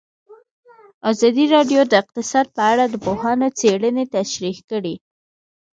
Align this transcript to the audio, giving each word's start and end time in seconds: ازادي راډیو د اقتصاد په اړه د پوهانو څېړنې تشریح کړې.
ازادي 1.11 1.45
راډیو 1.55 1.81
د 1.87 1.93
اقتصاد 2.01 2.47
په 2.55 2.61
اړه 2.71 2.83
د 2.89 2.95
پوهانو 3.05 3.47
څېړنې 3.59 4.05
تشریح 4.17 4.57
کړې. 4.69 4.95